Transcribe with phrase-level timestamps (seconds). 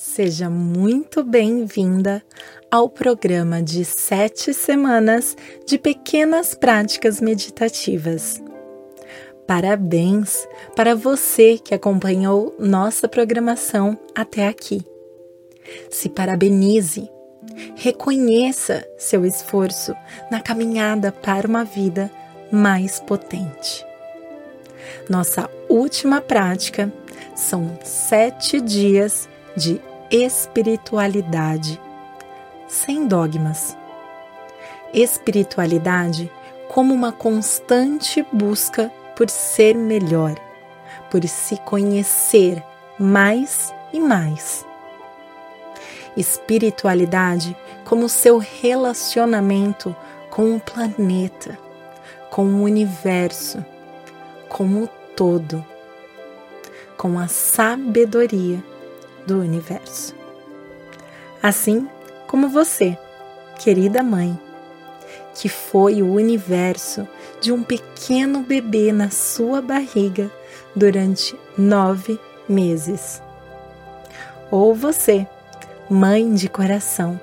[0.00, 2.22] Seja muito bem-vinda
[2.70, 5.36] ao programa de sete semanas
[5.66, 8.40] de pequenas práticas meditativas.
[9.44, 10.46] Parabéns
[10.76, 14.86] para você que acompanhou nossa programação até aqui.
[15.90, 17.10] Se parabenize,
[17.74, 19.96] reconheça seu esforço
[20.30, 22.08] na caminhada para uma vida
[22.52, 23.84] mais potente.
[25.10, 26.92] Nossa última prática
[27.34, 29.80] são sete dias de
[30.10, 31.78] espiritualidade,
[32.66, 33.76] sem dogmas.
[34.92, 36.32] Espiritualidade
[36.66, 40.34] como uma constante busca por ser melhor,
[41.10, 42.62] por se conhecer
[42.98, 44.64] mais e mais.
[46.16, 47.54] Espiritualidade
[47.84, 49.94] como seu relacionamento
[50.30, 51.58] com o planeta,
[52.30, 53.62] com o universo,
[54.48, 55.62] com o todo,
[56.96, 58.62] com a sabedoria
[59.28, 60.14] do universo.
[61.42, 61.86] Assim
[62.26, 62.96] como você,
[63.58, 64.38] querida mãe,
[65.34, 67.06] que foi o universo
[67.38, 70.30] de um pequeno bebê na sua barriga
[70.74, 73.22] durante nove meses.
[74.50, 75.26] Ou você,
[75.90, 77.20] mãe de coração,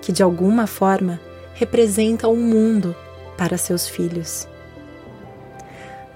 [0.00, 1.20] que de alguma forma
[1.52, 2.94] representa o mundo
[3.36, 4.46] para seus filhos.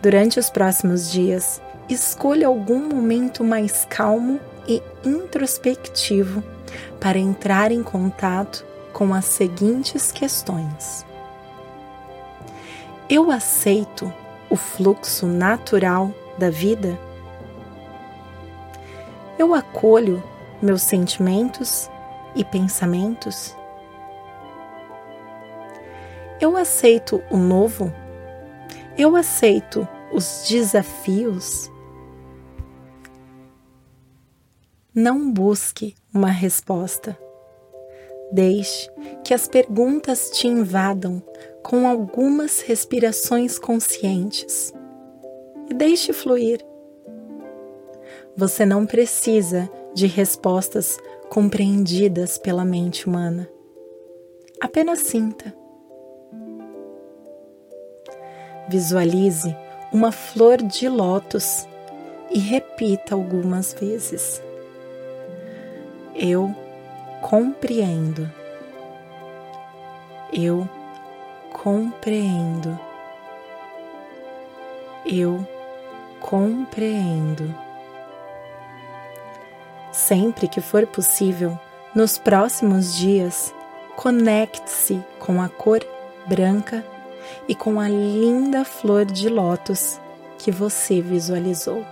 [0.00, 6.44] Durante os próximos dias, escolha algum momento mais calmo e introspectivo
[7.00, 11.06] para entrar em contato com as seguintes questões:
[13.08, 14.12] Eu aceito
[14.50, 16.98] o fluxo natural da vida?
[19.38, 20.22] Eu acolho
[20.60, 21.88] meus sentimentos
[22.34, 23.56] e pensamentos?
[26.40, 27.92] Eu aceito o novo?
[28.96, 31.70] Eu aceito os desafios?
[35.00, 37.16] Não busque uma resposta.
[38.32, 38.90] Deixe
[39.22, 41.22] que as perguntas te invadam
[41.62, 44.74] com algumas respirações conscientes
[45.70, 46.66] e deixe fluir.
[48.36, 50.98] Você não precisa de respostas
[51.28, 53.48] compreendidas pela mente humana.
[54.60, 55.54] Apenas sinta.
[58.68, 59.56] Visualize
[59.92, 61.68] uma flor de lótus
[62.32, 64.42] e repita algumas vezes.
[66.20, 66.52] Eu
[67.22, 68.28] compreendo.
[70.32, 70.68] Eu
[71.52, 72.76] compreendo.
[75.06, 75.46] Eu
[76.20, 77.54] compreendo.
[79.92, 81.56] Sempre que for possível,
[81.94, 83.54] nos próximos dias,
[83.94, 85.86] conecte-se com a cor
[86.26, 86.84] branca
[87.46, 90.00] e com a linda flor de lótus
[90.36, 91.86] que você visualizou.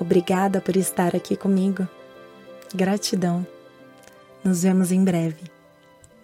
[0.00, 1.86] Obrigada por estar aqui comigo.
[2.74, 3.46] Gratidão.
[4.42, 5.44] Nos vemos em breve.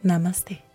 [0.03, 0.66] Namastê.